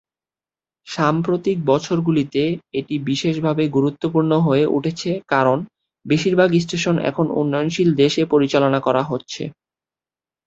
সাম্প্রতিক 0.87 1.57
বছরগুলিতে 1.65 2.43
এটি 2.79 2.95
বিশেষভাবে 3.09 3.63
গুরুত্বপূর্ণ 3.69 4.31
হয়ে 4.39 4.65
উঠেছে 4.77 5.11
কারণ 5.27 5.57
বেশিরভাগ 6.05 6.49
স্টেশন 6.59 6.95
এখন 7.09 7.25
উন্নয়নশীল 7.39 7.89
দেশ 8.01 8.13
এ 8.17 8.33
পরিচালনা 8.33 8.79
করা 8.81 9.01
হচ্ছে। 9.03 9.43